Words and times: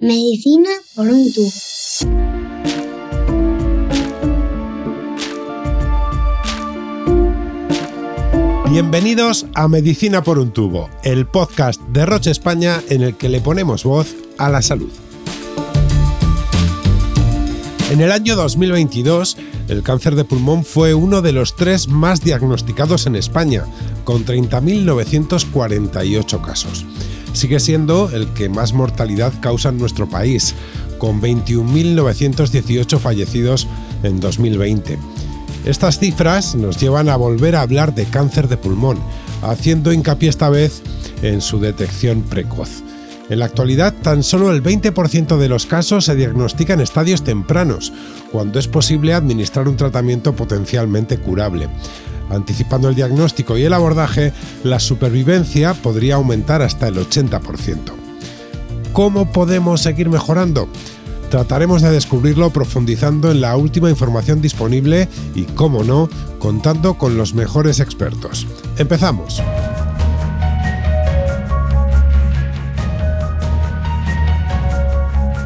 Medicina 0.00 0.70
por 0.94 1.08
un 1.08 1.32
tubo. 1.32 1.50
Bienvenidos 8.70 9.46
a 9.54 9.66
Medicina 9.66 10.22
por 10.22 10.38
un 10.38 10.52
tubo, 10.52 10.88
el 11.02 11.26
podcast 11.26 11.82
de 11.88 12.06
Roche 12.06 12.30
España 12.30 12.80
en 12.90 13.02
el 13.02 13.16
que 13.16 13.28
le 13.28 13.40
ponemos 13.40 13.82
voz 13.82 14.14
a 14.36 14.48
la 14.48 14.62
salud. 14.62 14.92
En 17.90 18.00
el 18.00 18.12
año 18.12 18.36
2022, 18.36 19.36
el 19.66 19.82
cáncer 19.82 20.14
de 20.14 20.24
pulmón 20.24 20.64
fue 20.64 20.94
uno 20.94 21.22
de 21.22 21.32
los 21.32 21.56
tres 21.56 21.88
más 21.88 22.20
diagnosticados 22.20 23.08
en 23.08 23.16
España, 23.16 23.64
con 24.04 24.24
30.948 24.24 26.40
casos 26.40 26.86
sigue 27.38 27.60
siendo 27.60 28.10
el 28.10 28.28
que 28.34 28.48
más 28.48 28.72
mortalidad 28.72 29.32
causa 29.40 29.70
en 29.70 29.78
nuestro 29.78 30.08
país, 30.08 30.54
con 30.98 31.22
21.918 31.22 32.98
fallecidos 32.98 33.66
en 34.02 34.20
2020. 34.20 34.98
Estas 35.64 35.98
cifras 35.98 36.54
nos 36.54 36.78
llevan 36.78 37.08
a 37.08 37.16
volver 37.16 37.56
a 37.56 37.62
hablar 37.62 37.94
de 37.94 38.04
cáncer 38.06 38.48
de 38.48 38.56
pulmón, 38.56 38.98
haciendo 39.42 39.92
hincapié 39.92 40.28
esta 40.28 40.50
vez 40.50 40.82
en 41.22 41.40
su 41.40 41.60
detección 41.60 42.22
precoz. 42.22 42.82
En 43.30 43.40
la 43.40 43.44
actualidad, 43.44 43.94
tan 44.02 44.22
solo 44.22 44.50
el 44.50 44.62
20% 44.62 45.36
de 45.36 45.48
los 45.48 45.66
casos 45.66 46.06
se 46.06 46.16
diagnostica 46.16 46.72
en 46.72 46.80
estadios 46.80 47.22
tempranos, 47.22 47.92
cuando 48.32 48.58
es 48.58 48.66
posible 48.68 49.12
administrar 49.12 49.68
un 49.68 49.76
tratamiento 49.76 50.34
potencialmente 50.34 51.18
curable. 51.18 51.68
Anticipando 52.30 52.88
el 52.88 52.94
diagnóstico 52.94 53.56
y 53.56 53.64
el 53.64 53.72
abordaje, 53.72 54.32
la 54.64 54.80
supervivencia 54.80 55.74
podría 55.74 56.16
aumentar 56.16 56.62
hasta 56.62 56.88
el 56.88 56.96
80%. 56.96 57.78
¿Cómo 58.92 59.32
podemos 59.32 59.80
seguir 59.80 60.08
mejorando? 60.08 60.68
Trataremos 61.30 61.82
de 61.82 61.90
descubrirlo 61.90 62.50
profundizando 62.50 63.30
en 63.30 63.40
la 63.40 63.56
última 63.56 63.90
información 63.90 64.40
disponible 64.40 65.08
y, 65.34 65.44
cómo 65.44 65.84
no, 65.84 66.08
contando 66.38 66.94
con 66.94 67.18
los 67.18 67.34
mejores 67.34 67.80
expertos. 67.80 68.46
Empezamos. 68.78 69.42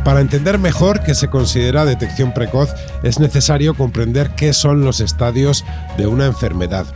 Para 0.05 0.21
entender 0.21 0.59
mejor 0.59 1.01
qué 1.01 1.15
se 1.15 1.29
considera 1.29 1.85
detección 1.85 2.35
precoz 2.35 2.75
es 3.05 3.21
necesario 3.21 3.75
comprender 3.75 4.31
qué 4.35 4.53
son 4.53 4.85
los 4.85 5.01
estadios 5.01 5.65
de 5.97 6.09
una 6.09 6.27
enfermedad. 6.27 6.87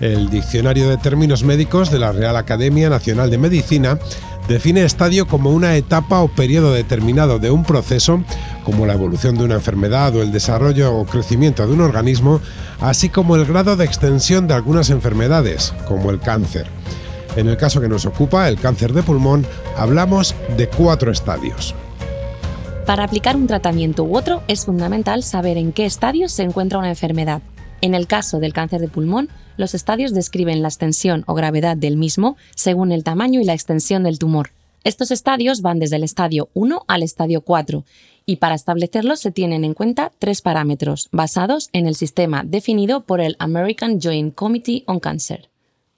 El 0.00 0.30
Diccionario 0.30 0.88
de 0.88 0.96
Términos 0.96 1.42
Médicos 1.44 1.90
de 1.90 1.98
la 1.98 2.12
Real 2.12 2.36
Academia 2.36 2.88
Nacional 2.88 3.30
de 3.30 3.36
Medicina 3.36 3.98
define 4.48 4.84
estadio 4.84 5.26
como 5.26 5.50
una 5.50 5.76
etapa 5.76 6.20
o 6.20 6.28
periodo 6.28 6.72
determinado 6.72 7.38
de 7.38 7.50
un 7.50 7.62
proceso, 7.62 8.22
como 8.64 8.86
la 8.86 8.94
evolución 8.94 9.36
de 9.36 9.44
una 9.44 9.54
enfermedad 9.56 10.16
o 10.16 10.22
el 10.22 10.32
desarrollo 10.32 10.94
o 10.94 11.04
crecimiento 11.04 11.66
de 11.66 11.74
un 11.74 11.82
organismo, 11.82 12.40
así 12.80 13.10
como 13.10 13.36
el 13.36 13.44
grado 13.44 13.76
de 13.76 13.84
extensión 13.84 14.46
de 14.46 14.54
algunas 14.54 14.88
enfermedades, 14.88 15.74
como 15.86 16.10
el 16.10 16.20
cáncer. 16.20 16.66
En 17.36 17.48
el 17.48 17.58
caso 17.58 17.82
que 17.82 17.88
nos 17.88 18.06
ocupa, 18.06 18.48
el 18.48 18.58
cáncer 18.58 18.94
de 18.94 19.02
pulmón, 19.02 19.46
hablamos 19.76 20.34
de 20.56 20.68
cuatro 20.68 21.12
estadios. 21.12 21.74
Para 22.86 23.02
aplicar 23.02 23.34
un 23.34 23.48
tratamiento 23.48 24.04
u 24.04 24.16
otro 24.16 24.44
es 24.46 24.64
fundamental 24.64 25.24
saber 25.24 25.56
en 25.56 25.72
qué 25.72 25.86
estadio 25.86 26.28
se 26.28 26.44
encuentra 26.44 26.78
una 26.78 26.88
enfermedad. 26.88 27.42
En 27.80 27.96
el 27.96 28.06
caso 28.06 28.38
del 28.38 28.52
cáncer 28.52 28.80
de 28.80 28.86
pulmón, 28.86 29.28
los 29.56 29.74
estadios 29.74 30.14
describen 30.14 30.62
la 30.62 30.68
extensión 30.68 31.24
o 31.26 31.34
gravedad 31.34 31.76
del 31.76 31.96
mismo 31.96 32.36
según 32.54 32.92
el 32.92 33.02
tamaño 33.02 33.40
y 33.40 33.44
la 33.44 33.54
extensión 33.54 34.04
del 34.04 34.20
tumor. 34.20 34.50
Estos 34.84 35.10
estadios 35.10 35.62
van 35.62 35.80
desde 35.80 35.96
el 35.96 36.04
estadio 36.04 36.48
1 36.54 36.84
al 36.86 37.02
estadio 37.02 37.40
4 37.40 37.84
y 38.24 38.36
para 38.36 38.54
establecerlos 38.54 39.18
se 39.18 39.32
tienen 39.32 39.64
en 39.64 39.74
cuenta 39.74 40.12
tres 40.20 40.40
parámetros 40.40 41.08
basados 41.10 41.70
en 41.72 41.88
el 41.88 41.96
sistema 41.96 42.44
definido 42.44 43.00
por 43.00 43.20
el 43.20 43.34
American 43.40 44.00
Joint 44.00 44.32
Committee 44.36 44.84
on 44.86 45.00
Cancer. 45.00 45.50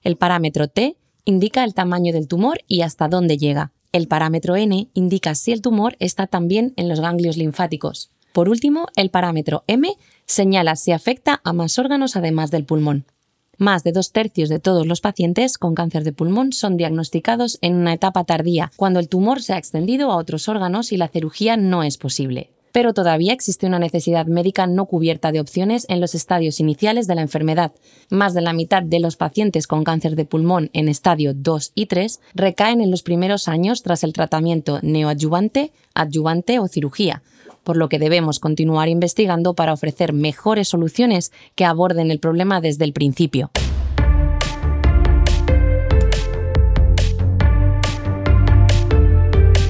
El 0.02 0.16
parámetro 0.16 0.68
T 0.68 0.96
indica 1.26 1.64
el 1.64 1.74
tamaño 1.74 2.14
del 2.14 2.28
tumor 2.28 2.60
y 2.66 2.80
hasta 2.80 3.08
dónde 3.08 3.36
llega. 3.36 3.72
El 3.90 4.06
parámetro 4.06 4.54
N 4.56 4.88
indica 4.92 5.34
si 5.34 5.52
el 5.52 5.62
tumor 5.62 5.96
está 5.98 6.26
también 6.26 6.74
en 6.76 6.88
los 6.88 7.00
ganglios 7.00 7.38
linfáticos. 7.38 8.10
Por 8.34 8.50
último, 8.50 8.86
el 8.96 9.10
parámetro 9.10 9.64
M 9.66 9.88
señala 10.26 10.76
si 10.76 10.92
afecta 10.92 11.40
a 11.42 11.52
más 11.54 11.78
órganos 11.78 12.14
además 12.14 12.50
del 12.50 12.64
pulmón. 12.64 13.06
Más 13.56 13.84
de 13.84 13.92
dos 13.92 14.12
tercios 14.12 14.50
de 14.50 14.60
todos 14.60 14.86
los 14.86 15.00
pacientes 15.00 15.56
con 15.56 15.74
cáncer 15.74 16.04
de 16.04 16.12
pulmón 16.12 16.52
son 16.52 16.76
diagnosticados 16.76 17.58
en 17.62 17.74
una 17.74 17.94
etapa 17.94 18.24
tardía, 18.24 18.70
cuando 18.76 19.00
el 19.00 19.08
tumor 19.08 19.42
se 19.42 19.54
ha 19.54 19.58
extendido 19.58 20.12
a 20.12 20.16
otros 20.16 20.48
órganos 20.48 20.92
y 20.92 20.96
la 20.96 21.08
cirugía 21.08 21.56
no 21.56 21.82
es 21.82 21.96
posible 21.96 22.50
pero 22.78 22.94
todavía 22.94 23.32
existe 23.32 23.66
una 23.66 23.80
necesidad 23.80 24.26
médica 24.26 24.68
no 24.68 24.86
cubierta 24.86 25.32
de 25.32 25.40
opciones 25.40 25.84
en 25.88 26.00
los 26.00 26.14
estadios 26.14 26.60
iniciales 26.60 27.08
de 27.08 27.16
la 27.16 27.22
enfermedad. 27.22 27.72
Más 28.08 28.34
de 28.34 28.40
la 28.40 28.52
mitad 28.52 28.84
de 28.84 29.00
los 29.00 29.16
pacientes 29.16 29.66
con 29.66 29.82
cáncer 29.82 30.14
de 30.14 30.24
pulmón 30.24 30.70
en 30.74 30.88
estadio 30.88 31.34
2 31.34 31.72
y 31.74 31.86
3 31.86 32.20
recaen 32.36 32.80
en 32.80 32.92
los 32.92 33.02
primeros 33.02 33.48
años 33.48 33.82
tras 33.82 34.04
el 34.04 34.12
tratamiento 34.12 34.78
neoadyuvante, 34.82 35.72
adyuvante 35.92 36.60
o 36.60 36.68
cirugía, 36.68 37.24
por 37.64 37.76
lo 37.76 37.88
que 37.88 37.98
debemos 37.98 38.38
continuar 38.38 38.88
investigando 38.88 39.54
para 39.54 39.72
ofrecer 39.72 40.12
mejores 40.12 40.68
soluciones 40.68 41.32
que 41.56 41.64
aborden 41.64 42.12
el 42.12 42.20
problema 42.20 42.60
desde 42.60 42.84
el 42.84 42.92
principio. 42.92 43.50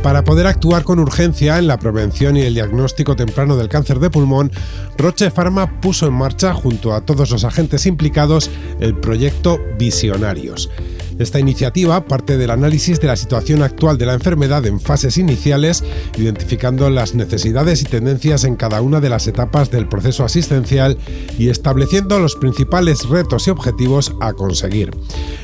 Para 0.08 0.24
poder 0.24 0.46
actuar 0.46 0.84
con 0.84 1.00
urgencia 1.00 1.58
en 1.58 1.66
la 1.66 1.76
prevención 1.76 2.38
y 2.38 2.40
el 2.40 2.54
diagnóstico 2.54 3.14
temprano 3.14 3.58
del 3.58 3.68
cáncer 3.68 3.98
de 3.98 4.08
pulmón, 4.08 4.50
Roche 4.96 5.30
Pharma 5.30 5.82
puso 5.82 6.06
en 6.06 6.14
marcha 6.14 6.54
junto 6.54 6.94
a 6.94 7.02
todos 7.02 7.28
los 7.30 7.44
agentes 7.44 7.84
implicados 7.84 8.50
el 8.80 8.94
proyecto 8.94 9.60
Visionarios. 9.78 10.70
Esta 11.18 11.40
iniciativa 11.40 12.04
parte 12.04 12.38
del 12.38 12.50
análisis 12.50 13.00
de 13.00 13.08
la 13.08 13.16
situación 13.16 13.62
actual 13.62 13.98
de 13.98 14.06
la 14.06 14.14
enfermedad 14.14 14.64
en 14.66 14.78
fases 14.78 15.18
iniciales, 15.18 15.82
identificando 16.16 16.88
las 16.90 17.14
necesidades 17.14 17.82
y 17.82 17.86
tendencias 17.86 18.44
en 18.44 18.54
cada 18.54 18.80
una 18.82 19.00
de 19.00 19.08
las 19.08 19.26
etapas 19.26 19.70
del 19.70 19.88
proceso 19.88 20.24
asistencial 20.24 20.96
y 21.36 21.48
estableciendo 21.48 22.20
los 22.20 22.36
principales 22.36 23.08
retos 23.08 23.48
y 23.48 23.50
objetivos 23.50 24.14
a 24.20 24.32
conseguir. 24.32 24.90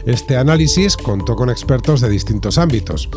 Este 0.06 0.36
análisis 0.36 0.96
contó 0.96 1.34
con 1.34 1.50
expertos 1.50 2.00
de 2.00 2.08
distintos 2.08 2.56
ámbitos. 2.58 3.08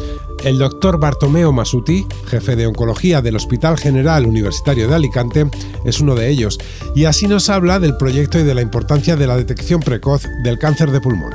El 0.44 0.58
doctor 0.58 1.00
Bartomeo 1.00 1.52
Masuti, 1.52 2.06
jefe 2.28 2.56
de 2.56 2.66
oncología 2.66 3.22
del 3.22 3.36
Hospital 3.36 3.78
General 3.78 4.26
Universitario 4.26 4.88
de 4.88 4.96
Alicante, 4.96 5.48
es 5.86 6.00
uno 6.00 6.16
de 6.16 6.30
ellos, 6.30 6.58
y 6.96 7.06
así 7.06 7.28
nos 7.28 7.50
habla 7.50 7.80
del 7.80 7.98
proyecto 7.98 8.40
y 8.40 8.44
de 8.44 8.56
la 8.56 8.62
importancia 8.62 9.16
de 9.16 9.28
la 9.28 9.38
detección 9.38 9.82
precoz 9.82 10.24
del 10.44 10.58
cáncer 10.58 10.92
de 10.92 11.02
pulmón. 11.02 11.34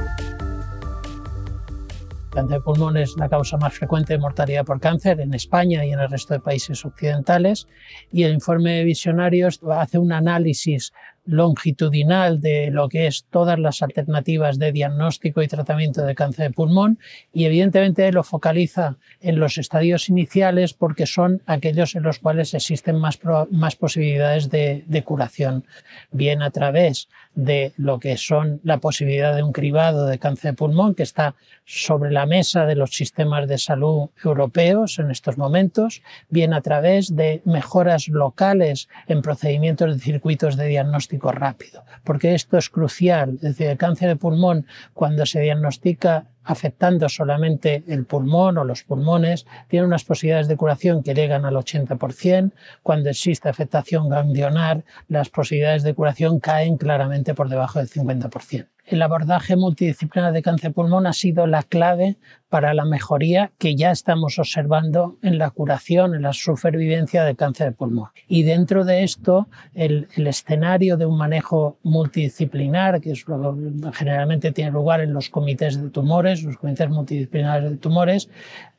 Cáncer 2.32 2.60
de 2.60 2.64
pulmón 2.64 2.96
es 2.96 3.14
la 3.18 3.28
causa 3.28 3.58
más 3.58 3.74
frecuente 3.74 4.14
de 4.14 4.18
mortalidad 4.18 4.64
por 4.64 4.80
cáncer 4.80 5.20
en 5.20 5.34
España 5.34 5.84
y 5.84 5.92
en 5.92 6.00
el 6.00 6.08
resto 6.08 6.32
de 6.32 6.40
países 6.40 6.82
occidentales. 6.82 7.68
Y 8.10 8.22
el 8.22 8.32
informe 8.32 8.72
de 8.72 8.84
Visionarios 8.84 9.60
hace 9.70 9.98
un 9.98 10.12
análisis 10.12 10.94
longitudinal 11.24 12.40
de 12.40 12.70
lo 12.70 12.88
que 12.88 13.06
es 13.06 13.26
todas 13.30 13.58
las 13.58 13.82
alternativas 13.82 14.58
de 14.58 14.72
diagnóstico 14.72 15.42
y 15.42 15.48
tratamiento 15.48 16.04
de 16.04 16.14
cáncer 16.14 16.48
de 16.48 16.54
pulmón 16.54 16.98
y 17.32 17.44
evidentemente 17.44 18.10
lo 18.12 18.24
focaliza 18.24 18.96
en 19.20 19.38
los 19.38 19.56
estadios 19.56 20.08
iniciales 20.08 20.74
porque 20.74 21.06
son 21.06 21.42
aquellos 21.46 21.94
en 21.94 22.02
los 22.02 22.18
cuales 22.18 22.54
existen 22.54 22.96
más, 22.96 23.20
más 23.50 23.76
posibilidades 23.76 24.50
de, 24.50 24.84
de, 24.86 25.04
curación, 25.04 25.64
bien 26.10 26.42
a 26.42 26.50
través 26.50 27.08
de 27.34 27.72
lo 27.76 28.00
que 28.00 28.16
son 28.16 28.60
la 28.64 28.78
posibilidad 28.78 29.34
de 29.34 29.42
un 29.42 29.52
cribado 29.52 30.06
de 30.06 30.18
cáncer 30.18 30.52
de 30.52 30.56
pulmón 30.56 30.94
que 30.94 31.04
está 31.04 31.36
sobre 31.64 32.10
la 32.10 32.26
mesa 32.26 32.66
de 32.66 32.74
los 32.74 32.90
sistemas 32.90 33.46
de 33.46 33.58
salud 33.58 34.10
europeos 34.24 34.98
en 34.98 35.10
estos 35.10 35.38
momentos, 35.38 36.02
bien 36.28 36.52
a 36.52 36.60
través 36.60 37.14
de 37.14 37.42
mejoras 37.44 38.08
locales 38.08 38.88
en 39.06 39.22
procedimientos 39.22 39.94
de 39.94 40.00
circuitos 40.00 40.56
de 40.56 40.66
diagnóstico 40.66 41.11
rápido, 41.20 41.84
porque 42.04 42.34
esto 42.34 42.56
es 42.56 42.70
crucial. 42.70 43.34
Es 43.34 43.40
decir, 43.40 43.68
el 43.68 43.78
cáncer 43.78 44.08
de 44.08 44.16
pulmón, 44.16 44.66
cuando 44.94 45.26
se 45.26 45.40
diagnostica 45.40 46.26
afectando 46.44 47.08
solamente 47.08 47.84
el 47.86 48.04
pulmón 48.04 48.58
o 48.58 48.64
los 48.64 48.82
pulmones, 48.82 49.46
tiene 49.68 49.86
unas 49.86 50.04
posibilidades 50.04 50.48
de 50.48 50.56
curación 50.56 51.02
que 51.02 51.14
llegan 51.14 51.44
al 51.44 51.54
80%. 51.54 52.52
Cuando 52.82 53.10
existe 53.10 53.48
afectación 53.48 54.08
ganglionar, 54.08 54.84
las 55.08 55.28
posibilidades 55.28 55.82
de 55.82 55.94
curación 55.94 56.40
caen 56.40 56.76
claramente 56.76 57.34
por 57.34 57.48
debajo 57.48 57.78
del 57.78 57.88
50% 57.88 58.66
el 58.84 59.00
abordaje 59.02 59.56
multidisciplinar 59.56 60.32
de 60.32 60.42
cáncer 60.42 60.72
pulmón 60.72 61.06
ha 61.06 61.12
sido 61.12 61.46
la 61.46 61.62
clave 61.62 62.16
para 62.48 62.74
la 62.74 62.84
mejoría 62.84 63.52
que 63.58 63.76
ya 63.76 63.90
estamos 63.90 64.38
observando 64.38 65.16
en 65.22 65.38
la 65.38 65.50
curación, 65.50 66.14
en 66.14 66.22
la 66.22 66.32
supervivencia 66.32 67.24
de 67.24 67.36
cáncer 67.36 67.68
de 67.68 67.72
pulmón. 67.72 68.10
Y 68.28 68.42
dentro 68.42 68.84
de 68.84 69.04
esto, 69.04 69.48
el, 69.74 70.08
escenario 70.16 70.96
de 70.96 71.06
un 71.06 71.16
manejo 71.16 71.78
multidisciplinar, 71.82 73.00
que 73.00 73.12
es 73.12 73.26
lo 73.26 73.56
que 73.56 73.92
generalmente 73.92 74.52
tiene 74.52 74.72
lugar 74.72 75.00
en 75.00 75.12
los 75.12 75.30
comités 75.30 75.80
de 75.80 75.90
tumores, 75.90 76.42
los 76.42 76.56
comités 76.56 76.90
multidisciplinares 76.90 77.70
de 77.70 77.76
tumores, 77.76 78.28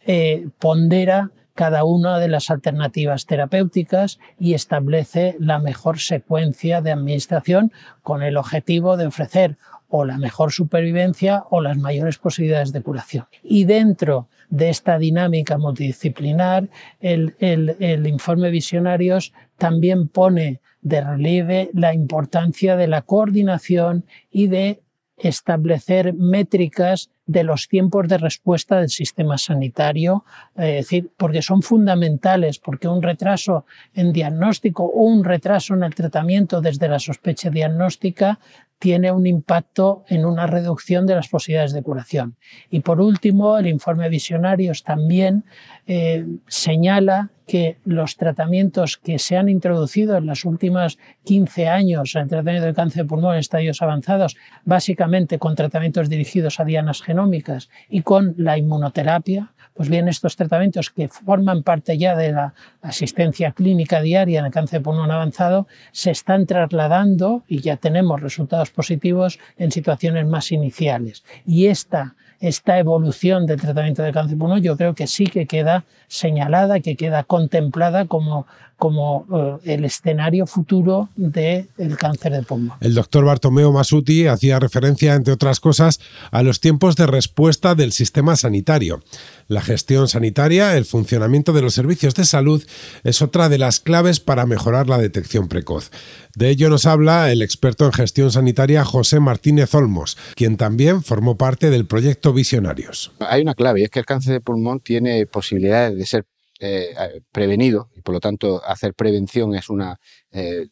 eh, 0.05 0.47
pondera 0.59 1.31
cada 1.55 1.83
una 1.83 2.19
de 2.19 2.27
las 2.27 2.49
alternativas 2.49 3.25
terapéuticas 3.25 4.19
y 4.39 4.53
establece 4.53 5.35
la 5.39 5.59
mejor 5.59 5.99
secuencia 5.99 6.81
de 6.81 6.91
administración 6.91 7.71
con 8.01 8.23
el 8.23 8.37
objetivo 8.37 8.97
de 8.97 9.07
ofrecer 9.07 9.57
o 9.95 10.05
la 10.05 10.17
mejor 10.17 10.51
supervivencia 10.51 11.43
o 11.51 11.61
las 11.61 11.77
mayores 11.77 12.17
posibilidades 12.17 12.73
de 12.73 12.81
curación. 12.81 13.27
Y 13.43 13.65
dentro 13.65 14.27
de 14.49 14.69
esta 14.69 14.97
dinámica 14.97 15.59
multidisciplinar, 15.59 16.67
el, 16.99 17.35
el 17.39 18.07
informe 18.07 18.49
Visionarios 18.49 19.33
también 19.59 20.07
pone 20.07 20.61
de 20.81 21.01
relieve 21.01 21.69
la 21.73 21.93
importancia 21.93 22.75
de 22.75 22.87
la 22.87 23.03
coordinación 23.03 24.05
y 24.31 24.47
de 24.47 24.81
establecer 25.17 26.15
métricas 26.15 27.11
de 27.25 27.43
los 27.43 27.67
tiempos 27.67 28.07
de 28.07 28.17
respuesta 28.17 28.79
del 28.79 28.89
sistema 28.89 29.37
sanitario, 29.37 30.25
eh, 30.55 30.79
es 30.79 30.85
decir, 30.85 31.09
porque 31.15 31.41
son 31.41 31.61
fundamentales, 31.61 32.59
porque 32.59 32.87
un 32.87 33.01
retraso 33.01 33.65
en 33.93 34.11
diagnóstico 34.11 34.83
o 34.83 35.03
un 35.03 35.23
retraso 35.23 35.73
en 35.73 35.83
el 35.83 35.95
tratamiento 35.95 36.61
desde 36.61 36.87
la 36.87 36.99
sospecha 36.99 37.49
diagnóstica 37.49 38.39
tiene 38.79 39.13
un 39.13 39.25
impacto 39.25 40.03
en 40.09 40.25
una 40.25 40.45
reducción 40.45 41.05
de 41.07 41.15
las 41.15 41.29
posibilidades 41.29 41.71
de 41.71 41.83
curación. 41.83 42.35
Y 42.69 42.81
por 42.81 42.99
último, 42.99 43.57
el 43.57 43.67
informe 43.67 44.09
Visionarios 44.09 44.83
también 44.83 45.45
eh, 45.87 46.25
señala 46.47 47.29
que 47.47 47.77
los 47.85 48.15
tratamientos 48.15 48.97
que 48.97 49.19
se 49.19 49.37
han 49.37 49.49
introducido 49.49 50.17
en 50.17 50.25
los 50.25 50.45
últimos 50.45 50.97
15 51.25 51.67
años 51.67 52.15
en 52.15 52.27
tratamiento 52.27 52.67
de 52.67 52.73
cáncer 52.73 53.03
de 53.03 53.09
pulmón 53.09 53.33
en 53.33 53.39
estadios 53.39 53.81
avanzados, 53.81 54.37
básicamente 54.65 55.39
con 55.39 55.55
tratamientos 55.55 56.09
dirigidos 56.09 56.59
a 56.59 56.65
dianas 56.65 57.01
genómicas 57.01 57.69
y 57.89 58.01
con 58.01 58.33
la 58.37 58.57
inmunoterapia, 58.57 59.51
pues 59.73 59.89
bien, 59.89 60.07
estos 60.07 60.35
tratamientos 60.35 60.89
que 60.89 61.07
forman 61.07 61.63
parte 61.63 61.97
ya 61.97 62.15
de 62.15 62.31
la 62.31 62.53
asistencia 62.81 63.51
clínica 63.51 64.01
diaria 64.01 64.39
en 64.39 64.45
el 64.45 64.51
cáncer 64.51 64.79
de 64.79 64.83
pulmón 64.83 65.11
avanzado 65.11 65.67
se 65.91 66.11
están 66.11 66.45
trasladando 66.45 67.43
y 67.47 67.61
ya 67.61 67.77
tenemos 67.77 68.21
resultados 68.21 68.69
positivos 68.71 69.39
en 69.57 69.71
situaciones 69.71 70.25
más 70.27 70.51
iniciales. 70.51 71.23
Y 71.45 71.67
esta 71.67 72.15
esta 72.39 72.77
evolución 72.77 73.45
del 73.45 73.61
tratamiento 73.61 74.03
de 74.03 74.11
cáncer 74.11 74.35
de 74.35 74.39
pulmón 74.39 74.61
yo 74.61 74.75
creo 74.75 74.93
que 74.95 75.07
sí 75.07 75.27
que 75.27 75.45
queda 75.45 75.85
señalada, 76.07 76.81
que 76.81 76.97
queda 76.97 77.23
contemplada 77.23 78.05
como, 78.05 78.45
como 78.83 79.25
eh, 79.63 79.75
el 79.75 79.85
escenario 79.85 80.45
futuro 80.45 81.07
del 81.15 81.69
cáncer 81.97 82.33
de 82.33 82.43
pulmón. 82.43 82.77
El 82.81 82.93
doctor 82.93 83.23
Bartomeo 83.23 83.71
Masuti 83.71 84.27
hacía 84.27 84.59
referencia, 84.59 85.15
entre 85.15 85.31
otras 85.31 85.61
cosas, 85.61 86.01
a 86.31 86.43
los 86.43 86.59
tiempos 86.59 86.97
de 86.97 87.07
respuesta 87.07 87.75
del 87.75 87.93
sistema 87.93 88.35
sanitario. 88.35 89.01
La 89.47 89.61
gestión 89.61 90.09
sanitaria, 90.09 90.75
el 90.75 90.83
funcionamiento 90.83 91.53
de 91.53 91.61
los 91.61 91.73
servicios 91.73 92.13
de 92.15 92.25
salud, 92.25 92.61
es 93.05 93.21
otra 93.21 93.47
de 93.47 93.57
las 93.57 93.79
claves 93.79 94.19
para 94.19 94.45
mejorar 94.45 94.89
la 94.89 94.97
detección 94.97 95.47
precoz. 95.47 95.89
De 96.35 96.49
ello 96.49 96.67
nos 96.67 96.85
habla 96.85 97.31
el 97.31 97.41
experto 97.41 97.85
en 97.85 97.93
gestión 97.93 98.33
sanitaria 98.33 98.83
José 98.83 99.21
Martínez 99.21 99.73
Olmos, 99.75 100.17
quien 100.35 100.57
también 100.57 101.03
formó 101.03 101.37
parte 101.37 101.69
del 101.69 101.85
proyecto 101.85 102.33
Visionarios. 102.33 103.13
Hay 103.19 103.43
una 103.43 103.55
clave 103.55 103.79
y 103.79 103.83
es 103.85 103.89
que 103.89 103.99
el 103.99 104.05
cáncer 104.05 104.33
de 104.33 104.41
pulmón 104.41 104.81
tiene 104.81 105.25
posibilidades 105.25 105.97
de 105.97 106.05
ser 106.05 106.25
eh, 106.59 106.93
prevenido 107.31 107.89
por 108.03 108.13
lo 108.13 108.19
tanto 108.19 108.61
hacer 108.65 108.93
prevención 108.93 109.55
es 109.55 109.69
una 109.69 109.99
eh, 110.35 110.67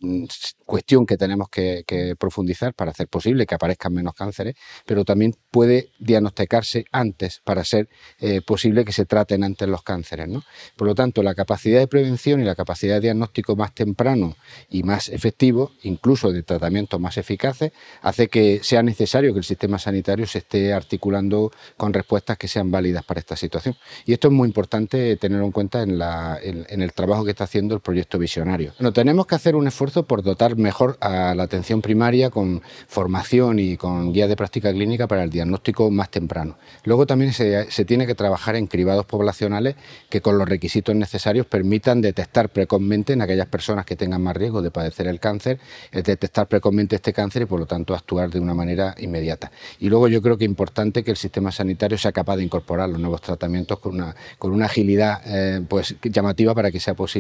cuestión 0.66 1.06
que 1.06 1.18
tenemos 1.18 1.50
que, 1.50 1.84
profundizar 2.18 2.74
para 2.74 2.92
hacer 2.92 3.08
posible 3.08 3.46
que 3.46 3.56
aparezcan 3.56 3.94
menos 3.94 4.14
cánceres, 4.16 4.56
pero 4.86 5.06
también 5.06 5.36
puede 5.52 5.90
diagnosticarse 6.00 6.86
antes 6.92 7.42
para 7.44 7.64
ser 7.64 7.90
eh, 8.20 8.42
posible 8.42 8.86
que 8.86 8.92
se 8.92 9.06
traten 9.06 9.44
antes 9.44 9.68
los 9.68 9.84
cánceres. 9.84 10.28
¿no? 10.28 10.44
Por 10.76 10.88
lo 10.88 10.96
tanto, 10.96 11.22
la 11.24 11.36
capacidad 11.36 11.80
de 11.80 11.88
prevención 11.88 12.42
y 12.42 12.46
la 12.46 12.56
capacidad 12.56 12.96
de 12.96 13.02
diagnóstico 13.02 13.56
más 13.56 13.74
temprano 13.74 14.36
y 14.70 14.84
más 14.84 15.10
efectivo, 15.10 15.72
incluso 15.84 16.32
de 16.32 16.42
tratamientos 16.44 17.00
más 17.00 17.18
eficaces, 17.18 17.72
hace 18.02 18.28
que 18.28 18.62
sea 18.64 18.82
necesario 18.82 19.34
que 19.34 19.40
el 19.40 19.46
sistema 19.46 19.78
sanitario 19.78 20.26
se 20.26 20.40
esté 20.40 20.74
articulando 20.74 21.52
con 21.78 21.94
respuestas 21.94 22.38
que 22.38 22.48
sean 22.48 22.72
válidas 22.72 23.04
para 23.04 23.20
esta 23.20 23.36
situación. 23.36 23.76
Y 24.06 24.14
esto 24.14 24.30
es 24.30 24.34
muy 24.34 24.48
importante 24.48 25.18
tenerlo 25.18 25.46
en 25.46 25.52
cuenta 25.52 25.84
en, 25.84 26.02
en 26.02 26.82
el 26.82 26.94
trabajo 26.94 27.21
que 27.24 27.32
está 27.32 27.46
haciendo 27.46 27.76
el 27.76 27.82
proyecto 27.82 28.18
Visionario. 28.18 28.74
Bueno, 28.80 28.94
tenemos 28.94 29.26
que 29.26 29.36
hacer 29.36 29.56
un 29.56 29.68
esfuerzo 29.68 30.04
por 30.04 30.24
dotar 30.24 30.56
mejor 30.56 30.98
a 31.02 31.34
la 31.36 31.44
atención 31.44 31.82
primaria 31.82 32.30
con 32.30 32.62
formación 32.88 33.60
y 33.60 33.78
con 33.78 34.14
guías 34.14 34.30
de 34.30 34.36
práctica 34.36 34.72
clínica 34.72 35.08
para 35.08 35.24
el 35.24 35.30
diagnóstico 35.30 35.90
más 35.92 36.10
temprano. 36.10 36.58
Luego 36.84 37.06
también 37.06 37.34
se, 37.34 37.66
tiene 37.86 38.08
que 38.08 38.16
trabajar 38.16 38.56
en 38.56 38.68
cribados 38.68 39.06
poblacionales 39.06 39.76
que 40.10 40.22
con 40.22 40.38
los 40.38 40.48
requisitos 40.48 40.96
necesarios 40.96 41.46
permitan 41.46 42.02
detectar 42.02 42.50
precozmente 42.50 43.14
en 43.14 43.22
aquellas 43.22 43.48
personas 43.48 43.86
que 43.86 43.96
tengan 43.96 44.22
más 44.22 44.36
riesgo 44.36 44.62
de 44.62 44.72
padecer 44.72 45.08
el 45.08 45.20
cáncer, 45.20 45.60
detectar 45.92 46.48
precozmente 46.48 46.96
este 46.96 47.14
cáncer 47.14 47.44
y 47.44 47.46
por 47.46 47.60
lo 47.60 47.66
tanto 47.66 47.94
actuar 47.94 48.30
de 48.30 48.40
una 48.40 48.54
manera 48.54 48.96
inmediata. 48.98 49.52
Y 49.80 49.90
luego 49.90 50.08
yo 50.08 50.22
creo 50.22 50.38
que 50.38 50.46
es 50.46 50.50
importante 50.50 51.04
que 51.04 51.12
el 51.12 51.18
sistema 51.18 51.52
sanitario 51.52 51.98
sea 51.98 52.12
capaz 52.12 52.38
de 52.38 52.44
incorporar 52.44 52.90
los 52.90 53.00
nuevos 53.00 53.22
tratamientos 53.22 53.80
con 53.80 53.96
una, 53.96 54.16
con 54.38 54.52
una 54.52 54.66
agilidad 54.66 55.22
eh, 55.26 55.62
pues, 55.68 55.96
llamativa 56.04 56.54
para 56.56 56.72
que 56.72 56.80
sea 56.80 56.94
posible 56.94 57.11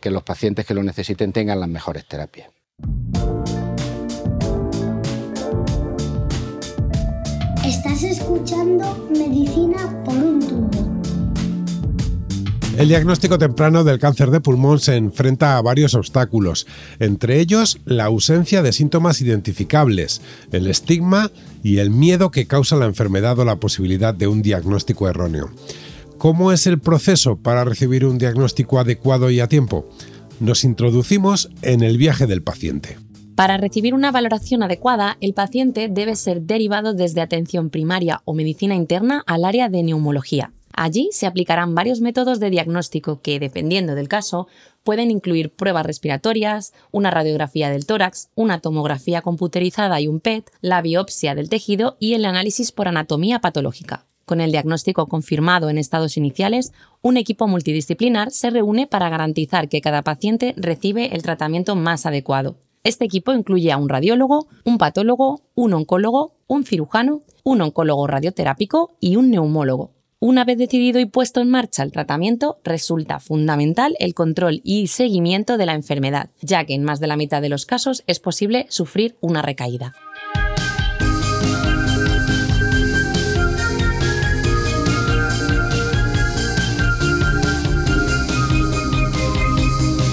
que 0.00 0.10
los 0.10 0.22
pacientes 0.22 0.66
que 0.66 0.74
lo 0.74 0.82
necesiten 0.82 1.32
tengan 1.32 1.60
la 1.60 1.66
mejores 1.66 2.06
terapias. 2.06 2.48
Estás 7.64 8.02
escuchando 8.02 9.08
Medicina 9.10 10.02
por 10.04 10.14
un 10.14 10.40
tubo. 10.40 10.96
El 12.78 12.88
diagnóstico 12.88 13.38
temprano 13.38 13.84
del 13.84 13.98
cáncer 13.98 14.30
de 14.30 14.42
pulmón 14.42 14.80
se 14.80 14.96
enfrenta 14.96 15.56
a 15.56 15.62
varios 15.62 15.94
obstáculos, 15.94 16.66
entre 16.98 17.40
ellos 17.40 17.80
la 17.86 18.04
ausencia 18.04 18.60
de 18.60 18.72
síntomas 18.72 19.22
identificables, 19.22 20.20
el 20.52 20.66
estigma 20.66 21.30
y 21.62 21.78
el 21.78 21.88
miedo 21.88 22.30
que 22.30 22.46
causa 22.46 22.76
la 22.76 22.84
enfermedad 22.84 23.38
o 23.38 23.46
la 23.46 23.56
posibilidad 23.56 24.12
de 24.12 24.26
un 24.26 24.42
diagnóstico 24.42 25.08
erróneo. 25.08 25.50
¿Cómo 26.18 26.52
es 26.52 26.66
el 26.66 26.80
proceso 26.80 27.36
para 27.36 27.64
recibir 27.64 28.04
un 28.04 28.18
diagnóstico 28.18 28.78
adecuado 28.78 29.30
y 29.30 29.40
a 29.40 29.48
tiempo? 29.48 29.86
nos 30.40 30.64
introducimos 30.64 31.50
en 31.62 31.82
el 31.82 31.96
viaje 31.98 32.26
del 32.26 32.42
paciente. 32.42 32.98
Para 33.34 33.58
recibir 33.58 33.94
una 33.94 34.10
valoración 34.10 34.62
adecuada, 34.62 35.18
el 35.20 35.34
paciente 35.34 35.88
debe 35.90 36.16
ser 36.16 36.42
derivado 36.42 36.94
desde 36.94 37.20
atención 37.20 37.70
primaria 37.70 38.22
o 38.24 38.34
medicina 38.34 38.74
interna 38.74 39.22
al 39.26 39.44
área 39.44 39.68
de 39.68 39.82
neumología. 39.82 40.52
Allí 40.72 41.08
se 41.12 41.26
aplicarán 41.26 41.74
varios 41.74 42.00
métodos 42.00 42.38
de 42.38 42.50
diagnóstico 42.50 43.20
que, 43.22 43.38
dependiendo 43.38 43.94
del 43.94 44.08
caso, 44.08 44.46
pueden 44.84 45.10
incluir 45.10 45.54
pruebas 45.54 45.86
respiratorias, 45.86 46.72
una 46.92 47.10
radiografía 47.10 47.70
del 47.70 47.86
tórax, 47.86 48.28
una 48.34 48.60
tomografía 48.60 49.22
computerizada 49.22 50.00
y 50.00 50.08
un 50.08 50.20
PET, 50.20 50.50
la 50.60 50.82
biopsia 50.82 51.34
del 51.34 51.48
tejido 51.48 51.96
y 51.98 52.14
el 52.14 52.24
análisis 52.26 52.72
por 52.72 52.88
anatomía 52.88 53.40
patológica. 53.40 54.06
Con 54.26 54.40
el 54.40 54.50
diagnóstico 54.50 55.06
confirmado 55.06 55.70
en 55.70 55.78
estados 55.78 56.16
iniciales, 56.16 56.72
un 57.00 57.16
equipo 57.16 57.46
multidisciplinar 57.46 58.32
se 58.32 58.50
reúne 58.50 58.88
para 58.88 59.08
garantizar 59.08 59.68
que 59.68 59.80
cada 59.80 60.02
paciente 60.02 60.52
recibe 60.56 61.14
el 61.14 61.22
tratamiento 61.22 61.76
más 61.76 62.06
adecuado. 62.06 62.56
Este 62.82 63.04
equipo 63.04 63.32
incluye 63.32 63.70
a 63.70 63.76
un 63.76 63.88
radiólogo, 63.88 64.48
un 64.64 64.78
patólogo, 64.78 65.42
un 65.54 65.74
oncólogo, 65.74 66.34
un 66.48 66.64
cirujano, 66.64 67.20
un 67.44 67.60
oncólogo 67.60 68.08
radioterápico 68.08 68.96
y 68.98 69.14
un 69.14 69.30
neumólogo. 69.30 69.92
Una 70.18 70.44
vez 70.44 70.58
decidido 70.58 70.98
y 70.98 71.06
puesto 71.06 71.40
en 71.40 71.50
marcha 71.50 71.84
el 71.84 71.92
tratamiento, 71.92 72.58
resulta 72.64 73.20
fundamental 73.20 73.94
el 74.00 74.14
control 74.14 74.60
y 74.64 74.88
seguimiento 74.88 75.56
de 75.56 75.66
la 75.66 75.74
enfermedad, 75.74 76.30
ya 76.40 76.64
que 76.64 76.74
en 76.74 76.82
más 76.82 76.98
de 76.98 77.06
la 77.06 77.16
mitad 77.16 77.42
de 77.42 77.48
los 77.48 77.64
casos 77.64 78.02
es 78.08 78.18
posible 78.18 78.66
sufrir 78.70 79.16
una 79.20 79.40
recaída. 79.40 79.94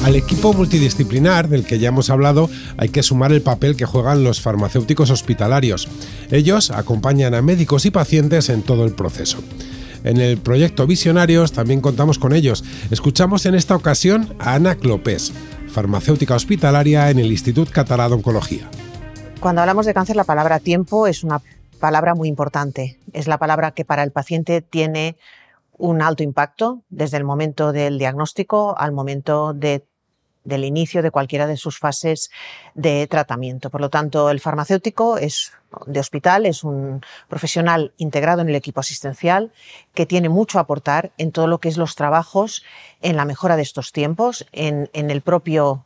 Al 0.04 0.18
equipo 0.18 0.52
multidisciplinar 0.52 1.48
del 1.48 1.66
que 1.66 1.80
ya 1.80 1.88
hemos 1.88 2.10
hablado 2.10 2.50
hay 2.76 2.90
que 2.90 3.04
sumar 3.04 3.32
el 3.32 3.42
papel 3.42 3.78
que 3.78 3.86
juegan 3.86 4.26
los 4.26 4.42
farmacéuticos 4.42 5.10
hospitalarios. 5.10 5.88
Ellos 6.30 6.72
acompañan 6.72 7.34
a 7.34 7.42
médicos 7.42 7.86
y 7.86 7.92
pacientes 7.92 8.50
en 8.50 8.64
todo 8.64 8.84
el 8.84 8.94
proceso. 8.94 9.38
En 10.04 10.18
el 10.20 10.40
proyecto 10.40 10.86
Visionarios 10.86 11.54
también 11.54 11.80
contamos 11.80 12.20
con 12.20 12.34
ellos. 12.34 12.66
Escuchamos 12.92 13.46
en 13.46 13.56
esta 13.56 13.78
ocasión 13.78 14.36
a 14.40 14.56
Ana 14.56 14.76
Clopés, 14.76 15.32
farmacéutica 15.70 16.36
hospitalaria 16.36 17.10
en 17.10 17.20
el 17.20 17.32
Instituto 17.32 17.72
Catalá 17.72 18.10
de 18.10 18.16
Oncología. 18.16 18.70
Cuando 19.40 19.62
hablamos 19.62 19.86
de 19.86 19.94
cáncer, 19.94 20.18
la 20.18 20.26
palabra 20.26 20.60
tiempo 20.60 21.08
es 21.08 21.24
una 21.24 21.42
palabra 21.80 22.14
muy 22.14 22.28
importante. 22.28 23.00
Es 23.14 23.28
la 23.28 23.38
palabra 23.38 23.72
que 23.72 23.86
para 23.86 24.04
el 24.04 24.12
paciente 24.12 24.62
tiene 24.62 25.16
un 25.78 26.02
alto 26.02 26.24
impacto 26.24 26.84
desde 26.90 27.16
el 27.16 27.24
momento 27.24 27.72
del 27.72 27.98
diagnóstico 27.98 28.78
al 28.78 28.92
momento 28.92 29.54
de 29.54 29.86
del 30.44 30.66
inicio 30.66 31.02
de 31.02 31.12
cualquiera 31.12 31.48
de 31.48 31.58
sus 31.58 31.78
fases 31.78 32.32
de 32.74 33.08
tratamiento. 33.08 33.70
Por 33.70 33.82
lo 33.82 33.90
tanto, 33.90 34.30
el 34.30 34.40
farmacéutico 34.40 35.18
es 35.18 35.54
de 35.88 36.00
hospital 36.00 36.46
es 36.46 36.64
un 36.64 37.02
profesional 37.28 37.94
integrado 37.98 38.42
en 38.42 38.50
el 38.50 38.56
equipo 38.56 38.80
asistencial 38.80 39.52
que 39.94 40.06
tiene 40.06 40.30
mucho 40.30 40.58
a 40.58 40.62
aportar 40.62 41.12
en 41.18 41.32
todo 41.32 41.48
lo 41.48 41.60
que 41.60 41.70
es 41.70 41.78
los 41.78 41.96
trabajos 41.96 42.64
en 43.02 43.16
la 43.16 43.26
mejora 43.26 43.56
de 43.56 43.64
estos 43.64 43.92
tiempos, 43.92 44.46
en, 44.52 44.90
en 44.94 45.10
el 45.10 45.22
propio 45.22 45.86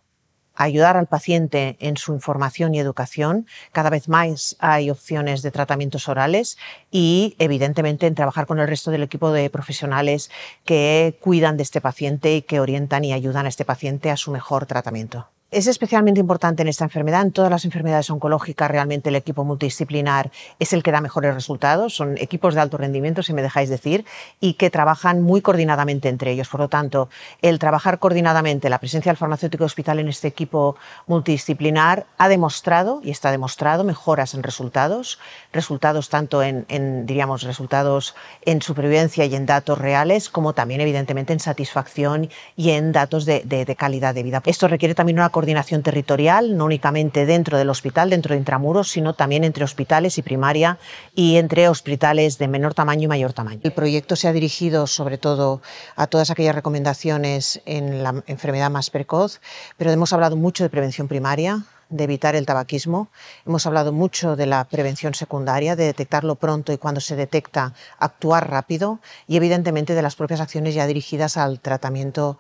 ayudar 0.58 0.98
al 0.98 1.08
paciente 1.08 1.78
en 1.80 1.96
su 1.96 2.14
información 2.14 2.76
y 2.76 2.80
educación. 2.80 3.48
Cada 3.72 3.90
vez 3.90 4.10
más 4.10 4.58
hay 4.60 4.90
opciones 4.90 5.42
de 5.42 5.52
tratamientos 5.52 6.10
orales 6.10 6.58
y, 6.92 7.36
evidentemente, 7.40 8.08
en 8.08 8.16
trabajar 8.16 8.48
con 8.48 8.60
el 8.60 8.68
resto 8.68 8.92
del 8.92 9.04
equipo 9.04 9.32
de 9.32 9.50
profesionales 9.50 10.30
que 10.66 11.18
cuidan 11.22 11.58
de 11.58 11.64
este 11.64 11.82
paciente 11.82 12.36
y 12.36 12.42
que 12.42 12.60
orientan 12.60 13.06
y 13.06 13.14
ayudan 13.14 13.46
a 13.46 13.50
este 13.50 13.66
paciente 13.66 14.12
a 14.12 14.18
su 14.18 14.32
mejor 14.32 14.66
tratamiento. 14.66 15.28
Es 15.50 15.68
especialmente 15.68 16.20
importante 16.20 16.62
en 16.62 16.68
esta 16.68 16.84
enfermedad, 16.84 17.22
en 17.22 17.32
todas 17.32 17.50
las 17.50 17.64
enfermedades 17.64 18.10
oncológicas 18.10 18.70
realmente 18.70 19.08
el 19.08 19.16
equipo 19.16 19.46
multidisciplinar 19.46 20.30
es 20.60 20.74
el 20.74 20.84
que 20.84 20.92
da 20.92 21.00
mejores 21.00 21.34
resultados, 21.34 21.96
son 21.96 22.18
equipos 22.18 22.54
de 22.54 22.60
alto 22.60 22.78
rendimiento, 22.78 23.24
si 23.24 23.32
me 23.32 23.42
dejáis 23.42 23.70
decir, 23.70 24.04
y 24.42 24.56
que 24.56 24.70
trabajan 24.70 25.22
muy 25.22 25.40
coordinadamente 25.40 26.10
entre 26.10 26.32
ellos. 26.32 26.50
Por 26.50 26.60
lo 26.60 26.68
tanto, 26.68 27.08
el 27.42 27.60
trabajar 27.60 27.98
coordinadamente, 28.00 28.70
la 28.70 28.80
presencia 28.80 29.10
del 29.10 29.16
farmacéutico 29.16 29.64
hospital 29.64 30.00
en 30.00 30.10
este 30.10 30.28
equipo 30.28 30.76
multidisciplinar 31.06 32.08
ha 32.18 32.28
demostrado, 32.28 33.00
y 33.02 33.12
está 33.12 33.32
demostrado, 33.32 33.86
mejoras 33.86 34.34
en 34.34 34.44
resultados, 34.44 35.18
resultados 35.54 36.10
tanto 36.10 36.44
en, 36.44 37.06
diríamos, 37.06 37.44
resultados 37.44 38.16
en 38.44 38.62
supervivencia 38.62 39.24
y 39.24 39.34
en 39.34 39.46
datos 39.46 39.78
reales, 39.78 40.30
como 40.30 40.52
también 40.52 40.82
evidentemente 40.82 41.32
en 41.32 41.40
satisfacción 41.40 42.30
y 42.58 42.72
en 42.72 42.92
datos 42.92 43.24
de, 43.24 43.44
de 43.46 43.76
calidad 43.78 44.14
de 44.14 44.24
vida. 44.24 44.42
Esto 44.46 44.68
requiere 44.68 44.94
también 44.94 45.20
una 45.20 45.37
coordinación 45.38 45.84
territorial, 45.84 46.58
no 46.58 46.66
únicamente 46.66 47.28
dentro 47.28 47.60
del 47.60 47.70
hospital, 47.70 48.10
dentro 48.10 48.34
de 48.34 48.40
intramuros, 48.40 48.90
sino 48.90 49.14
también 49.14 49.44
entre 49.44 49.64
hospitales 49.64 50.18
y 50.18 50.24
primaria 50.24 50.80
y 51.14 51.38
entre 51.38 51.70
hospitales 51.70 52.40
de 52.40 52.48
menor 52.48 52.74
tamaño 52.74 53.04
y 53.04 53.08
mayor 53.08 53.34
tamaño. 53.34 53.60
El 53.62 53.72
proyecto 53.72 54.16
se 54.16 54.28
ha 54.28 54.34
dirigido 54.34 54.88
sobre 54.88 55.20
todo 55.20 55.62
a 55.96 56.08
todas 56.08 56.32
aquellas 56.32 56.56
recomendaciones 56.56 57.62
en 57.68 58.02
la 58.02 58.24
enfermedad 58.26 58.72
más 58.72 58.90
precoz, 58.90 59.40
pero 59.78 59.92
hemos 59.92 60.12
hablado 60.12 60.38
mucho 60.38 60.64
de 60.64 60.72
prevención 60.72 61.08
primaria, 61.08 61.66
de 61.90 62.06
evitar 62.06 62.36
el 62.36 62.48
tabaquismo. 62.48 63.10
Hemos 63.46 63.68
hablado 63.68 63.94
mucho 63.94 64.36
de 64.36 64.48
la 64.48 64.64
prevención 64.64 65.14
secundaria, 65.14 65.76
de 65.76 65.86
detectarlo 65.86 66.34
pronto 66.34 66.74
y 66.74 66.80
cuando 66.80 67.00
se 67.00 67.16
detecta 67.16 67.76
actuar 68.00 68.50
rápido 68.50 69.02
y 69.28 69.38
evidentemente 69.38 69.94
de 69.94 70.02
las 70.02 70.16
propias 70.16 70.42
acciones 70.42 70.74
ya 70.74 70.88
dirigidas 70.88 71.38
al 71.38 71.60
tratamiento 71.60 72.40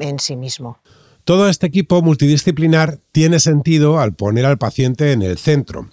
en 0.00 0.18
sí 0.18 0.34
mismo. 0.34 0.78
Todo 1.26 1.48
este 1.48 1.66
equipo 1.66 2.02
multidisciplinar 2.02 3.00
tiene 3.10 3.40
sentido 3.40 3.98
al 3.98 4.14
poner 4.14 4.46
al 4.46 4.58
paciente 4.58 5.10
en 5.10 5.22
el 5.22 5.38
centro. 5.38 5.90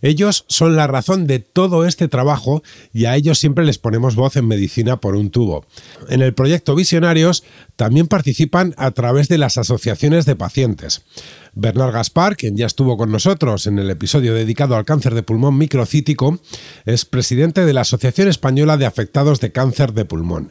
Ellos 0.00 0.46
son 0.48 0.76
la 0.76 0.86
razón 0.86 1.26
de 1.26 1.40
todo 1.40 1.84
este 1.84 2.08
trabajo 2.08 2.62
y 2.90 3.04
a 3.04 3.14
ellos 3.14 3.38
siempre 3.38 3.66
les 3.66 3.76
ponemos 3.76 4.14
voz 4.16 4.34
en 4.36 4.48
medicina 4.48 4.96
por 4.96 5.14
un 5.14 5.28
tubo. 5.28 5.66
En 6.08 6.22
el 6.22 6.32
proyecto 6.32 6.74
Visionarios 6.74 7.44
también 7.76 8.06
participan 8.06 8.72
a 8.78 8.92
través 8.92 9.28
de 9.28 9.36
las 9.36 9.58
asociaciones 9.58 10.24
de 10.24 10.36
pacientes. 10.36 11.02
Bernard 11.52 11.92
Gaspar, 11.92 12.38
quien 12.38 12.56
ya 12.56 12.64
estuvo 12.64 12.96
con 12.96 13.12
nosotros 13.12 13.66
en 13.66 13.78
el 13.78 13.90
episodio 13.90 14.32
dedicado 14.32 14.76
al 14.76 14.86
cáncer 14.86 15.14
de 15.14 15.22
pulmón 15.22 15.58
microcítico, 15.58 16.40
es 16.86 17.04
presidente 17.04 17.66
de 17.66 17.74
la 17.74 17.82
Asociación 17.82 18.28
Española 18.28 18.78
de 18.78 18.86
Afectados 18.86 19.38
de 19.40 19.52
Cáncer 19.52 19.92
de 19.92 20.06
Pulmón. 20.06 20.50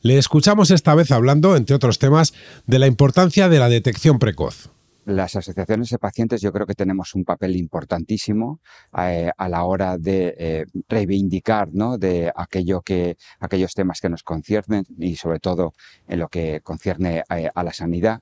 Le 0.00 0.18
escuchamos 0.18 0.70
esta 0.70 0.94
vez 0.94 1.10
hablando, 1.10 1.56
entre 1.56 1.76
otros 1.76 1.98
temas, 1.98 2.34
de 2.66 2.78
la 2.78 2.86
importancia 2.86 3.48
de 3.48 3.58
la 3.58 3.68
detección 3.68 4.18
precoz 4.18 4.70
las 5.08 5.36
asociaciones 5.36 5.88
de 5.88 5.98
pacientes 5.98 6.42
yo 6.42 6.52
creo 6.52 6.66
que 6.66 6.74
tenemos 6.74 7.14
un 7.14 7.24
papel 7.24 7.56
importantísimo 7.56 8.60
eh, 8.98 9.30
a 9.36 9.48
la 9.48 9.64
hora 9.64 9.96
de 9.96 10.34
eh, 10.38 10.66
reivindicar 10.88 11.68
¿no? 11.72 11.96
de 11.96 12.30
aquello 12.34 12.82
que, 12.82 13.16
aquellos 13.40 13.72
temas 13.72 14.00
que 14.00 14.10
nos 14.10 14.22
conciernen 14.22 14.84
y 14.98 15.16
sobre 15.16 15.40
todo 15.40 15.72
en 16.06 16.18
lo 16.20 16.28
que 16.28 16.60
concierne 16.60 17.22
eh, 17.30 17.48
a 17.54 17.62
la 17.62 17.72
sanidad 17.72 18.20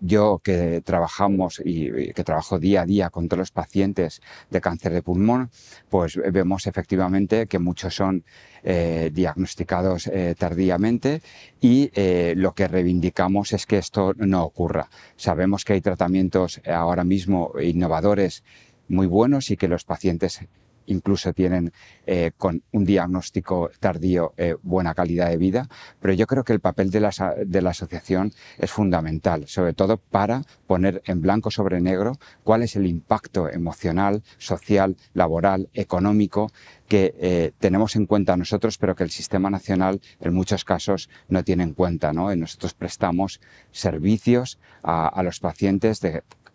yo 0.00 0.40
que 0.42 0.80
trabajamos 0.82 1.60
y 1.64 2.12
que 2.12 2.24
trabajo 2.24 2.58
día 2.58 2.82
a 2.82 2.86
día 2.86 3.10
con 3.10 3.28
todos 3.28 3.38
los 3.38 3.50
pacientes 3.50 4.20
de 4.50 4.60
cáncer 4.60 4.92
de 4.92 5.02
pulmón, 5.02 5.50
pues 5.88 6.18
vemos 6.32 6.66
efectivamente 6.66 7.46
que 7.46 7.58
muchos 7.58 7.94
son 7.94 8.24
eh, 8.62 9.10
diagnosticados 9.12 10.06
eh, 10.08 10.34
tardíamente 10.38 11.22
y 11.60 11.90
eh, 11.94 12.34
lo 12.36 12.54
que 12.54 12.68
reivindicamos 12.68 13.52
es 13.52 13.66
que 13.66 13.78
esto 13.78 14.14
no 14.16 14.44
ocurra. 14.44 14.88
Sabemos 15.16 15.64
que 15.64 15.74
hay 15.74 15.80
tratamientos 15.80 16.60
ahora 16.66 17.04
mismo 17.04 17.52
innovadores 17.60 18.44
muy 18.88 19.06
buenos 19.06 19.50
y 19.50 19.56
que 19.56 19.68
los 19.68 19.84
pacientes 19.84 20.40
incluso 20.88 21.32
tienen 21.32 21.72
eh, 22.06 22.32
con 22.36 22.62
un 22.72 22.84
diagnóstico 22.84 23.70
tardío 23.80 24.34
eh, 24.36 24.56
buena 24.62 24.94
calidad 24.94 25.30
de 25.30 25.36
vida, 25.36 25.68
pero 26.00 26.14
yo 26.14 26.26
creo 26.26 26.44
que 26.44 26.52
el 26.52 26.60
papel 26.60 26.90
de 26.90 27.00
la, 27.00 27.10
de 27.44 27.62
la 27.62 27.70
asociación 27.70 28.32
es 28.58 28.70
fundamental, 28.70 29.46
sobre 29.46 29.72
todo 29.72 29.96
para 29.96 30.42
poner 30.66 31.02
en 31.06 31.20
blanco 31.20 31.50
sobre 31.50 31.80
negro 31.80 32.18
cuál 32.42 32.62
es 32.62 32.76
el 32.76 32.86
impacto 32.86 33.48
emocional, 33.48 34.22
social, 34.38 34.96
laboral, 35.14 35.68
económico 35.74 36.50
que 36.88 37.14
eh, 37.18 37.52
tenemos 37.58 37.96
en 37.96 38.06
cuenta 38.06 38.36
nosotros, 38.36 38.78
pero 38.78 38.96
que 38.96 39.04
el 39.04 39.10
sistema 39.10 39.50
nacional 39.50 40.00
en 40.20 40.34
muchos 40.34 40.64
casos 40.64 41.10
no 41.28 41.44
tiene 41.44 41.64
en 41.64 41.74
cuenta. 41.74 42.12
¿no? 42.12 42.34
nosotros 42.34 42.74
prestamos 42.74 43.40
servicios 43.70 44.58
a, 44.82 45.22
los 45.22 45.40
pacientes 45.40 46.00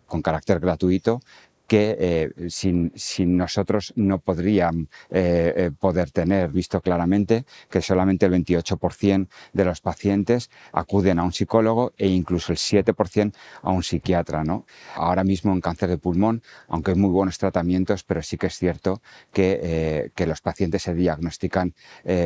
con 0.06 0.22
carácter 0.22 0.60
gratuito, 0.60 1.20
que 1.66 1.96
eh, 1.98 2.50
sin, 2.50 2.92
sin, 2.94 3.36
nosotros 3.36 3.92
no 3.96 4.18
podrían 4.18 4.88
eh, 5.10 5.52
eh, 5.56 5.70
poder 5.78 6.10
tener, 6.10 6.50
visto 6.50 6.80
claramente 6.80 7.46
que 7.70 7.80
solamente 7.80 8.26
el 8.26 8.32
28% 8.32 9.28
de 9.52 9.64
los 9.64 9.80
pacientes 9.80 10.50
acuden 10.72 11.18
a 11.18 11.24
un 11.24 11.32
psicólogo 11.32 11.92
e 11.96 12.08
incluso 12.08 12.52
el 12.52 12.58
7% 12.58 13.32
a 13.62 13.70
un 13.70 13.82
psiquiatra. 13.82 14.44
¿no? 14.44 14.66
Ahora 14.94 15.24
mismo 15.24 15.52
en 15.52 15.60
cáncer 15.60 15.88
de 15.88 15.98
pulmón, 15.98 16.42
aunque 16.68 16.90
hay 16.92 16.98
muy 16.98 17.10
buenos 17.10 17.38
tratamientos, 17.38 18.04
pero 18.04 18.22
sí 18.22 18.36
que 18.36 18.48
es 18.48 18.58
cierto 18.58 19.00
que, 19.32 20.10
que 20.14 20.26
los 20.26 20.40
pacientes 20.40 20.82
se 20.82 20.94
diagnostican 20.94 21.74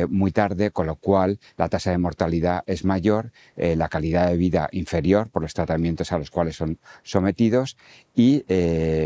muy 0.09 0.31
tarde, 0.31 0.71
con 0.71 0.87
lo 0.87 0.95
cual 0.95 1.39
la 1.57 1.69
tasa 1.69 1.91
de 1.91 1.97
mortalidad 1.97 2.63
es 2.65 2.83
mayor, 2.83 3.31
la 3.55 3.89
calidad 3.89 4.29
de 4.29 4.37
vida 4.37 4.69
inferior 4.71 5.29
por 5.29 5.41
los 5.41 5.53
tratamientos 5.53 6.11
a 6.11 6.17
los 6.17 6.29
cuales 6.29 6.55
son 6.55 6.79
sometidos 7.03 7.77
y 8.15 8.43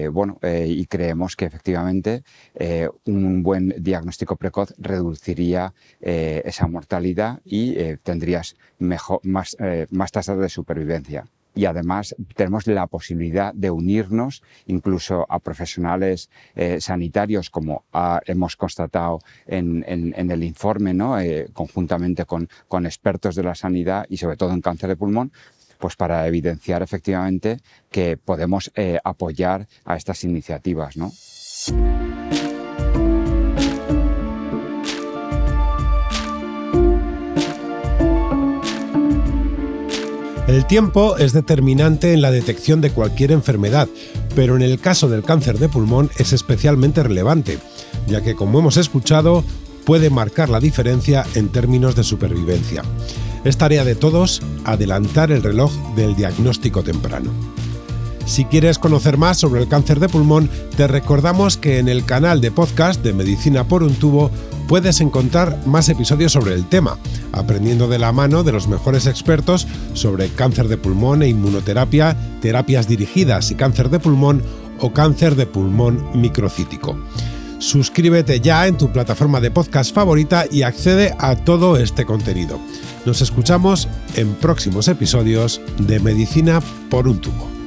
bueno, 0.07 0.22
eh, 0.41 0.67
y 0.67 0.85
creemos 0.85 1.35
que 1.35 1.45
efectivamente 1.45 2.23
eh, 2.55 2.89
un 3.05 3.43
buen 3.43 3.73
diagnóstico 3.77 4.35
precoz 4.35 4.73
reduciría 4.77 5.73
eh, 6.01 6.41
esa 6.45 6.67
mortalidad 6.67 7.41
y 7.45 7.75
tendrías 8.03 8.55
mejor, 8.79 9.19
más, 9.23 9.57
más 9.89 10.11
tasas 10.11 10.37
de 10.39 10.49
supervivencia 10.49 11.25
y 11.55 11.65
además 11.65 12.15
tenemos 12.35 12.65
la 12.65 12.87
posibilidad 12.87 13.53
de 13.53 13.69
unirnos 13.69 14.41
incluso 14.65 15.25
a 15.29 15.37
profesionales 15.39 16.31
sanitarios 16.79 17.51
como 17.51 17.85
hemos 18.25 18.55
constatado 18.55 19.19
en, 19.45 19.83
el 19.85 20.43
informe, 20.43 20.95
¿no? 20.95 21.17
conjuntamente 21.53 22.25
con, 22.25 22.49
con, 22.67 22.87
expertos 22.87 23.35
de 23.35 23.43
la 23.43 23.53
sanidad 23.53 24.07
y 24.09 24.17
sobre 24.17 24.35
todo 24.35 24.51
en 24.51 24.61
cáncer 24.61 24.89
de 24.89 24.95
pulmón, 24.95 25.31
pues 25.83 25.97
para 25.97 26.25
evidenciar 26.25 26.81
efectivamente 26.81 27.59
que 27.91 28.15
podemos 28.15 28.71
eh, 28.73 28.99
apoyar 29.03 29.67
a 29.83 29.97
estas 29.97 30.23
iniciativas. 30.23 30.95
¿no? 30.95 31.11
El 40.47 40.65
tiempo 40.67 41.17
es 41.17 41.33
determinante 41.33 42.13
en 42.13 42.21
la 42.21 42.31
detección 42.31 42.79
de 42.79 42.91
cualquier 42.91 43.33
enfermedad, 43.33 43.89
pero 44.37 44.55
en 44.55 44.61
el 44.61 44.79
caso 44.79 45.09
del 45.09 45.23
cáncer 45.23 45.59
de 45.59 45.67
pulmón 45.67 46.09
es 46.17 46.31
especialmente 46.31 47.03
relevante, 47.03 47.59
ya 48.07 48.21
que 48.21 48.35
como 48.35 48.59
hemos 48.59 48.77
escuchado, 48.77 49.43
puede 49.83 50.09
marcar 50.09 50.47
la 50.47 50.61
diferencia 50.61 51.25
en 51.35 51.49
términos 51.49 51.97
de 51.97 52.05
supervivencia. 52.05 52.83
Es 53.43 53.57
tarea 53.57 53.83
de 53.83 53.95
todos 53.95 54.41
adelantar 54.63 55.31
el 55.31 55.43
reloj 55.43 55.71
del 55.95 56.15
diagnóstico 56.15 56.83
temprano. 56.83 57.31
Si 58.25 58.45
quieres 58.45 58.79
conocer 58.79 59.17
más 59.17 59.37
sobre 59.37 59.61
el 59.61 59.67
cáncer 59.67 59.99
de 59.99 60.07
pulmón, 60.07 60.49
te 60.77 60.87
recordamos 60.87 61.57
que 61.57 61.79
en 61.79 61.89
el 61.89 62.05
canal 62.05 62.39
de 62.39 62.51
podcast 62.51 63.03
de 63.03 63.11
Medicina 63.11 63.67
por 63.67 63.83
un 63.83 63.95
tubo 63.95 64.31
puedes 64.69 65.01
encontrar 65.01 65.59
más 65.65 65.89
episodios 65.89 66.31
sobre 66.31 66.53
el 66.53 66.65
tema, 66.69 66.97
aprendiendo 67.33 67.89
de 67.89 67.99
la 67.99 68.13
mano 68.13 68.43
de 68.43 68.53
los 68.53 68.69
mejores 68.69 69.07
expertos 69.07 69.67
sobre 69.93 70.29
cáncer 70.29 70.69
de 70.69 70.77
pulmón 70.77 71.21
e 71.21 71.27
inmunoterapia, 71.27 72.15
terapias 72.41 72.87
dirigidas 72.87 73.51
y 73.51 73.55
cáncer 73.55 73.89
de 73.89 73.99
pulmón 73.99 74.41
o 74.79 74.93
cáncer 74.93 75.35
de 75.35 75.45
pulmón 75.45 76.01
microcítico. 76.15 76.97
Suscríbete 77.63 78.41
ya 78.41 78.67
en 78.67 78.77
tu 78.77 78.91
plataforma 78.91 79.39
de 79.39 79.49
podcast 79.49 79.95
favorita 79.95 80.45
y 80.51 80.63
accede 80.63 81.15
a 81.17 81.37
todo 81.37 81.77
este 81.77 82.05
contenido. 82.05 82.59
Nos 83.05 83.21
escuchamos 83.21 83.87
en 84.15 84.33
próximos 84.35 84.89
episodios 84.89 85.61
de 85.79 86.01
Medicina 86.01 86.61
por 86.89 87.07
un 87.07 87.21
tubo. 87.21 87.62